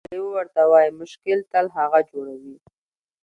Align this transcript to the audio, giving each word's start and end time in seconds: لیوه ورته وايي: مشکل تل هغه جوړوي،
لیوه 0.11 0.29
ورته 0.35 0.61
وايي: 0.71 0.89
مشکل 0.99 1.39
تل 1.51 1.65
هغه 1.77 1.99
جوړوي، 2.09 2.55